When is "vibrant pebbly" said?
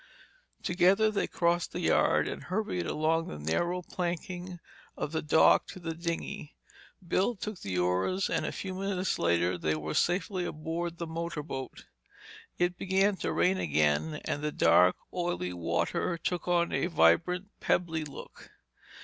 16.87-18.03